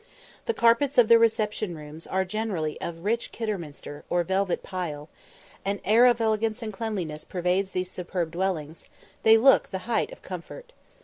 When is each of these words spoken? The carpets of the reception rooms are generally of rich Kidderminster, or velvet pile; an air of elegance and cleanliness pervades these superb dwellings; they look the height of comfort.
The 0.47 0.55
carpets 0.55 0.97
of 0.97 1.09
the 1.09 1.19
reception 1.19 1.75
rooms 1.75 2.07
are 2.07 2.25
generally 2.25 2.81
of 2.81 3.05
rich 3.05 3.31
Kidderminster, 3.31 4.03
or 4.09 4.23
velvet 4.23 4.63
pile; 4.63 5.09
an 5.63 5.79
air 5.85 6.07
of 6.07 6.19
elegance 6.19 6.63
and 6.63 6.73
cleanliness 6.73 7.23
pervades 7.23 7.73
these 7.73 7.91
superb 7.91 8.31
dwellings; 8.31 8.85
they 9.21 9.37
look 9.37 9.69
the 9.69 9.85
height 9.87 10.11
of 10.11 10.23
comfort. 10.23 10.73